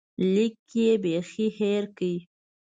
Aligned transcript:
لیک 0.33 0.55
یې 0.81 0.91
بیخي 1.03 1.47
هېر 1.59 1.83
کړ. 1.97 2.11